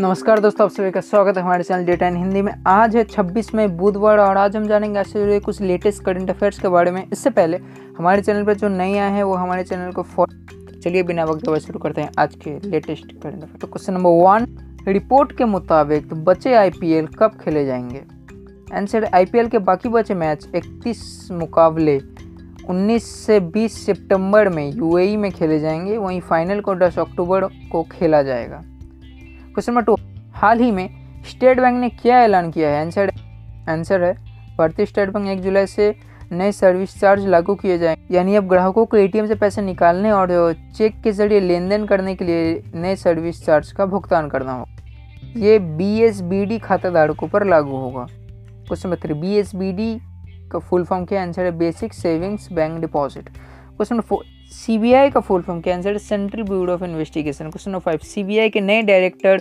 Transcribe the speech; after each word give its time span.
नमस्कार 0.00 0.40
दोस्तों, 0.40 0.64
आप 0.64 0.70
सभी 0.70 0.90
का 0.90 1.00
स्वागत 1.00 1.36
है 1.36 1.42
हमारे 1.42 1.62
चैनल 1.62 1.84
डेटा 1.84 2.06
इन 2.08 2.16
हिंदी 2.16 2.42
में। 2.42 2.52
आज 2.66 2.96
है 2.96 3.02
26 3.04 3.54
मई, 3.54 3.66
बुधवार, 3.66 4.18
और 4.18 4.36
आज 4.36 4.56
हम 4.56 4.66
जानेंगे 4.68 4.98
आज 4.98 5.06
से 5.06 5.20
जुड़े 5.20 5.40
कुछ 5.40 5.60
लेटेस्ट 5.60 6.02
करंट 6.04 6.30
अफेयर्स 6.30 6.58
के 6.58 6.68
बारे 6.68 6.90
में। 6.90 7.02
इससे 7.12 7.30
पहले 7.30 7.56
हमारे 7.98 8.22
चैनल 8.22 8.44
पर 8.44 8.54
जो 8.54 8.68
नए 8.68 8.96
आए 8.98 9.10
हैं, 9.10 9.22
वो 9.22 9.34
हमारे 9.34 9.64
चैनल 9.64 9.92
को 9.92 10.02
फॉलो 10.02 10.80
चलिए 10.80 11.02
बिना 11.02 11.24
वक्त 11.24 11.44
दवा 11.44 11.58
शुरू 11.58 11.78
करते 11.78 12.00
हैं 12.00 12.10
आज 12.18 12.34
के 12.34 12.70
लेटेस्ट 12.70 13.12
करंट 13.12 13.42
अफेयर 13.42 13.58
तो 13.60 13.66
क्वेश्चन 13.66 13.94
नंबर 13.94 14.10
वन 14.24 14.46
रिपोर्ट 14.88 15.36
के 15.38 15.44
मुताबिक 15.44 16.08
तो 16.10 16.16
बचे 16.16 16.54
आईपीएल 16.54 17.06
कब 17.18 17.38
खेले 17.40 17.66
जाएँगे? 17.66 18.02
आंसर 18.74 19.04
आईपीएल 19.04 19.48
के 19.48 19.58
बाकी 19.58 19.88
बचे 19.88 20.14
मैच 20.14 20.48
इकतीस 20.54 21.28
मुकाबले 21.32 22.00
19 22.68 23.12
से 23.26 23.40
20 23.52 23.78
सितंबर 23.86 24.48
में 24.48 24.66
यूएई 24.72 25.16
में 25.16 25.30
खेले 25.32 25.60
जाएँगे। 25.60 25.96
वहीं 25.98 26.20
फाइनल 26.20 26.60
को 26.60 26.74
10 26.76 26.98
अक्टूबर 26.98 27.48
को 27.72 27.86
खेला 27.92 28.22
जाएगा। 28.22 28.62
क्वेश्चन 29.50 29.72
नंबर 29.72 29.84
टू, 29.84 29.96
हाल 30.32 30.58
ही 30.60 30.70
में 30.70 30.88
स्टेट 31.28 31.60
बैंक 31.60 31.78
ने 31.80 31.88
क्या 31.92 32.18
ऐलान 32.22 32.50
किया 32.50 32.68
है? 32.70 32.80
आंसर 32.80 33.10
आंसर 33.68 34.02
है, 34.02 34.12
भारतीय 34.58 34.86
स्टेट 34.86 35.10
बैंक 35.10 35.26
एक 35.28 35.40
जुलाई 35.42 35.66
से 35.66 35.94
नए 36.32 36.52
सर्विस 36.52 36.98
चार्ज 37.00 37.26
लागू 37.26 37.54
किए 37.54 37.78
जाएँगे 37.78 38.14
यानी 38.14 38.36
अब 38.36 38.48
ग्राहकों 38.48 38.84
को 38.86 38.96
एटीएम 38.96 39.26
से 39.26 39.34
पैसे 39.34 39.62
निकालने 39.62 40.12
और 40.12 40.52
चेक 40.76 41.00
के 41.02 41.12
ज़रिए 41.12 41.40
लेन 41.40 41.68
देन 41.68 41.86
करने 41.86 42.14
के 42.14 42.24
लिए 42.24 42.62
नए 42.74 42.94
सर्विस 42.96 43.44
चार्ज 43.46 43.72
का 43.72 43.86
भुगतान 43.86 44.28
करना 44.28 44.52
होगा। 44.52 45.40
ये 45.40 45.58
बी 45.58 45.92
एस 46.00 46.20
बी 46.20 46.44
डी 46.46 46.58
खाताधारकों 46.58 47.28
पर 47.28 47.46
लागू 47.46 47.76
होगा। 47.76 48.06
Question 48.10 48.88
number 48.88 49.00
three 49.02 49.14
B 49.14 49.34
S 49.36 49.54
B 49.54 49.72
D 49.72 49.94
का 50.52 50.58
फुल 50.58 50.84
फॉर्म 50.84 51.04
क्या 51.04 51.22
आंसर 51.22 51.44
है, 51.44 51.50
basic 51.50 51.92
savings 51.94 52.52
bank 52.52 52.80
deposit. 52.80 53.28
Question 53.28 53.94
number 53.94 54.06
four 54.06 54.24
CBI 54.50 55.10
का 55.10 55.20
फुल 55.20 55.42
फॉर्म 55.42 55.60
क्या 55.60 55.74
आंसर 55.76 55.92
है 55.92 55.98
central 55.98 56.42
bureau 56.42 56.72
of 56.72 56.82
investigation 56.84 57.50
question 57.50 57.70
number 57.70 57.82
five 57.82 57.98
CBI 58.04 58.48
के 58.50 58.60
नए 58.60 58.82
डायरेक्टर 58.82 59.40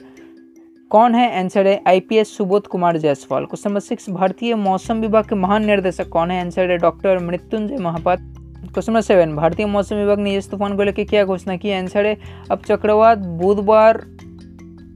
कौन 0.92 1.16
है? 1.16 1.40
आंसर 1.40 1.68
है 1.68 1.82
IPS 1.88 2.36
Subodh 2.38 2.68
Kumar 2.68 2.98
Jaiswal. 2.98 3.46
Question 3.46 3.70
number 3.70 3.80
six 3.80 4.10
भारतीय 4.10 4.56
मौसम 4.56 5.02
विभाग 5.02 5.28
के 5.30 5.36
महान 5.36 5.66
निर्देशक 5.66 6.10
कौन 6.10 6.32
है? 6.32 6.42
आंसर 6.42 6.72
है 6.72 6.78
doctor 6.78 7.20
Mrityunjay 7.20 7.78
Mohapatra. 7.78 8.20
Question 8.20 8.92
number 8.92 9.02
seven 9.02 9.36
भारतीय 9.36 9.66
मौसम 9.66 9.96
विभाग 9.96 10.20
ने 10.20 10.36
इस 10.38 10.50
तूफ़ान 10.52 10.78
को 10.78 10.84
लेकर 10.84 11.04
क्या 11.04 11.26
घोषणा 11.26 11.56
की? 11.56 11.72
आंसर 11.72 12.06
है 12.06 12.18
अब 12.52 12.62
चक्रवात 12.68 13.18
बुधवार 13.18 14.04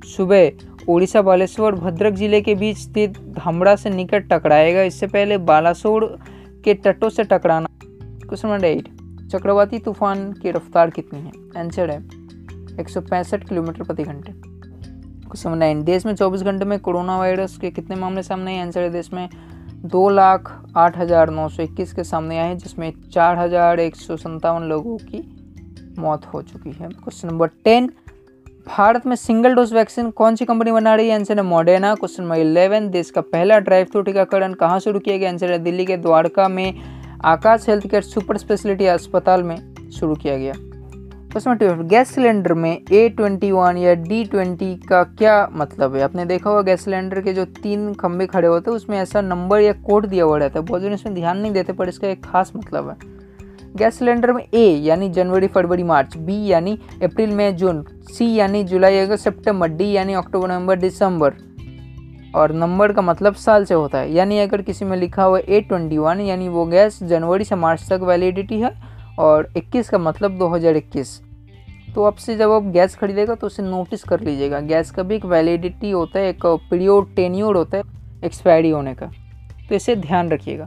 सुबह 0.07 0.51
उड़ीसा 0.87 1.21
बालेश्वर, 1.21 1.75
भद्रक 1.75 2.13
ज़िले 2.13 2.41
के 2.41 2.55
बीच 2.55 2.77
स्थित 2.77 3.17
धामड़ा 3.37 3.75
से 3.75 3.89
निकट 3.89 4.27
टकराएगा। 4.31 4.83
इससे 4.83 5.07
पहले 5.07 5.37
बालासोर 5.49 6.05
के 6.65 6.73
तटों 6.75 7.09
से 7.09 7.23
टकराना। 7.23 7.67
क्वेश्चन 7.83 8.47
नंबर 8.47 8.65
एट 8.65 8.87
चक्रवाती 9.23 9.79
तूफ़ान 9.79 10.31
की 10.33 10.51
रफ्तार 10.51 10.89
कितनी 10.89 11.19
है? 11.19 11.31
आंसर 11.57 11.89
है, 11.89 11.97
एक 12.79 12.89
सौ 12.89 13.01
पैंसठ 13.01 13.47
किलोमीटर 13.49 13.83
प्रति 13.83 14.03
घंटे। 14.03 14.31
क्वेश्चन 14.31 15.49
नंबर 15.49 15.59
नाइन 15.59 15.83
देश 15.83 16.05
में 16.05 16.15
24 16.15 16.43
घंटे 16.43 16.65
में 16.65 16.79
कोरोना 16.79 17.17
वायरस 17.17 17.57
के 17.57 17.71
कितने 17.71 17.95
मामले 17.95 18.23
सामने 18.23 18.57
आए? 18.57 18.65
आंसर 18.65 18.81
है, 18.81 18.89
देश 18.89 19.11
में 19.13 19.27
दो 19.85 20.07
लाख 20.09 20.51
आठ 20.77 20.97
हज़ार 20.97 21.29
नौ 21.29 21.47
सौ 21.49 21.63
इक्कीस 21.63 21.93
के 21.93 22.03
सामने 22.03 22.37
आए 22.39 22.47
हैं, 22.47 22.57
जिसमें 22.57 22.91
चार 23.13 23.37
हज़ार 23.39 23.79
एक 23.79 23.95
सौ 23.95 24.17
संतावन 24.17 24.63
लोगों 24.63 24.97
की 24.99 25.23
मौत 25.99 26.25
हो 26.25 26.41
चुकी 26.41 26.71
है। 26.71 26.89
क्वेश्चन 26.89 27.27
नंबर 27.27 27.47
टेन 27.63 27.91
भारत 28.67 29.05
में 29.05 29.15
सिंगल 29.15 29.55
डोज 29.55 29.73
वैक्सीन 29.73 30.09
कौन 30.11 30.35
सी 30.35 30.45
कंपनी 30.45 30.71
बना 30.71 30.93
रही 30.95 31.09
है? 31.09 31.15
आंसर 31.15 31.37
है 31.37 31.43
मॉडर्ना 31.43 31.93
क्वेश्चन 31.95 32.23
नंबर 32.23 32.37
इलेवन 32.37 32.89
देश 32.89 33.09
का 33.11 33.21
पहला 33.23 33.57
ड्राइव 33.59 33.87
थ्रू 33.91 34.01
टीकाकरण 34.01 34.53
कहाँ 34.53 34.79
शुरू 34.79 34.99
किया 34.99 35.17
गया? 35.17 35.29
आंसर 35.29 35.51
है, 35.51 35.57
दिल्ली 35.59 35.85
के 35.85 35.97
द्वारका 35.97 36.47
में 36.47 36.92
Aakash 37.25 37.65
health 37.69 37.87
care 37.87 38.03
super 38.03 38.37
speciality 38.37 38.85
अस्पताल 38.85 39.43
में 39.43 39.73
शुरू 39.91 40.15
किया 40.15 40.37
गया। 40.37 40.53
क्वेश्चन 40.55 41.53
ट्वेल्व 41.53 41.83
गैस 41.83 42.09
सिलेंडर 42.09 42.53
में 42.53 42.81
ए 42.91 43.09
ट्वेंटी 43.09 43.51
वन 43.51 43.77
या 43.77 43.93
डी 43.93 44.23
ट्वेंटी 44.23 44.75
का 44.75 45.03
क्या 45.03 45.49
मतलब 45.51 45.95
है? 45.95 46.01
आपने 46.01 46.25
देखा 46.25 46.49
होगा, 46.49 46.61
गैस 46.61 46.83
सिलेंडर 46.85 47.21
के 47.21 47.33
जो 47.33 47.45
तीन 47.45 47.93
खंभे 47.93 48.25
खड़े 48.25 48.47
होते 48.47 48.71
हैं, 48.71 48.75
उसमें 48.75 48.97
ऐसा 48.97 49.21
नंबर 49.21 49.59
या 49.59 49.73
कोड 49.73 50.05
दिया 50.05 50.25
हुआ 50.25 50.37
रहता 50.37 50.59
है। 50.59 50.65
बहुत 50.65 50.81
जन 50.81 50.93
इसमें 50.93 51.15
ध्यान 51.15 51.37
नहीं 51.37 51.51
देते, 51.51 51.73
पर 51.73 51.89
इसका 51.89 52.07
एक 52.07 52.25
खास 52.25 52.51
मतलब 52.55 52.89
है। 52.89 52.95
गैस 53.75 53.99
सिलेंडर 53.99 54.33
में 54.33 54.43
ए 54.53 54.67
यानी 54.77 55.09
जनवरी, 55.09 55.47
फरवरी, 55.47 55.83
मार्च 55.83 56.17
बी 56.17 56.45
यानी 56.45 56.79
अप्रैल, 57.03 57.29
मई, 57.29 57.51
जून 57.51 57.85
सी 58.11 58.33
यानी 58.35 58.63
जुलाई, 58.63 58.97
अगस्त, 58.97 59.23
सितंबर 59.23 59.67
डी 59.67 59.91
यानी 59.91 60.13
अक्टूबर, 60.13 60.49
नवंबर, 60.49 60.79
दिसंबर। 60.79 61.33
और 62.35 62.51
नंबर 62.51 62.91
का 62.93 63.01
मतलब 63.01 63.35
साल 63.35 63.65
से 63.65 63.73
होता 63.73 63.97
है। 63.97 64.11
यानी 64.13 64.39
अगर 64.39 64.61
किसी 64.61 64.85
में 64.85 64.95
लिखा 64.97 65.23
हुआ 65.23 65.39
ए 65.39 65.59
ट्वेंटी 65.61 65.97
वन 65.97 66.21
यानी 66.21 66.49
वो 66.49 66.65
गैस 66.65 67.01
जनवरी 67.03 67.43
से 67.43 67.55
मार्च 67.55 67.87
तक 67.89 68.01
वैलिडिटी 68.03 68.59
है 68.59 68.73
और 69.19 69.47
21 69.57 69.89
का 69.89 69.97
मतलब 69.99 70.37
2021 70.37 71.19
तो 71.95 72.03
अब 72.03 72.15
से 72.15 72.35
जब 72.37 72.51
आप 72.51 72.63
गैस 72.73 72.95
खरीदेगा 72.95 73.35
तो 73.35 73.47
उसे 73.47 73.63
नोटिस 73.63 74.03
कर 74.03 74.19
लीजिएगा। 74.19 74.59
गैस 74.61 74.91
का 74.91 75.03
भी 75.03 75.15
एक 75.15 75.25
वैलिडिटी 75.25 75.91
होता 75.91 76.19
है, 76.19 76.29
एक 76.29 76.45
पीरियड 76.45 77.15
टेन्योर 77.15 77.55
होता 77.55 77.77
है 77.77 77.83
एक्सपायरी 78.25 78.69
होने 78.69 78.93
का। 78.93 79.05
तो 79.69 79.75
इसे 79.75 79.95
ध्यान 79.97 80.29
रखिएगा। 80.29 80.65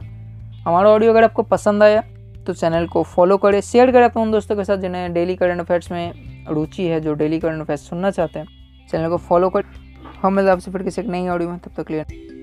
हमारा 0.65 0.89
ऑडियो 0.89 1.11
अगर 1.11 1.23
आपको 1.23 1.43
पसंद 1.45 1.83
आया 1.83 2.01
तो 2.47 2.53
चैनल 2.53 2.85
को 2.87 3.03
फॉलो 3.05 3.37
करें 3.37 3.59
शेयर 3.61 3.91
करें 3.91 4.03
अपने 4.05 4.21
उन 4.21 4.31
दोस्तों 4.31 4.55
के 4.55 4.63
साथ 4.63 4.77
जिन्हें 4.77 5.13
डेली 5.13 5.35
करंट 5.35 5.61
अफेयर्स 5.61 5.91
में 5.91 6.45
रुचि 6.49 6.83
है, 6.83 6.99
जो 7.01 7.13
डेली 7.13 7.39
करंट 7.39 7.61
अफेयर्स 7.61 7.89
सुनना 7.89 8.11
चाहते 8.11 8.39
हैं। 8.39 8.47
चैनल 8.91 9.09
को 9.09 9.17
फॉलो 9.19 9.49
करें। 9.49 9.86
हम 10.21 10.33
मिलते 10.33 10.51
आपसे 10.51 10.71
फिर 10.71 10.83
किसी 10.83 11.01
एक 11.01 11.07
नई 11.07 11.27
ऑडियो 11.27 11.49
में 11.49 11.59
तब 11.59 11.69
तक 11.69 11.75
तो 11.77 11.83
क्लियर 11.83 12.36